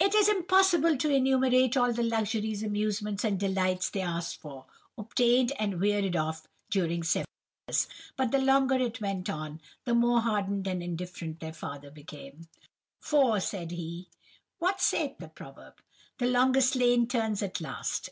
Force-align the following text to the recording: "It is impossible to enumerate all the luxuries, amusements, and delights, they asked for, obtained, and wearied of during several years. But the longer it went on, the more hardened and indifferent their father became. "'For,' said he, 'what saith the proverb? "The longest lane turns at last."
"It 0.00 0.14
is 0.14 0.30
impossible 0.30 0.96
to 0.96 1.10
enumerate 1.10 1.76
all 1.76 1.92
the 1.92 2.02
luxuries, 2.02 2.62
amusements, 2.62 3.24
and 3.24 3.38
delights, 3.38 3.90
they 3.90 4.00
asked 4.00 4.40
for, 4.40 4.64
obtained, 4.96 5.52
and 5.58 5.78
wearied 5.82 6.16
of 6.16 6.48
during 6.70 7.02
several 7.02 7.26
years. 7.68 7.86
But 8.16 8.30
the 8.30 8.38
longer 8.38 8.76
it 8.76 9.02
went 9.02 9.28
on, 9.28 9.60
the 9.84 9.92
more 9.94 10.22
hardened 10.22 10.66
and 10.66 10.82
indifferent 10.82 11.40
their 11.40 11.52
father 11.52 11.90
became. 11.90 12.48
"'For,' 13.02 13.38
said 13.38 13.72
he, 13.72 14.08
'what 14.60 14.80
saith 14.80 15.18
the 15.18 15.28
proverb? 15.28 15.74
"The 16.16 16.26
longest 16.26 16.74
lane 16.74 17.06
turns 17.06 17.42
at 17.42 17.60
last." 17.60 18.08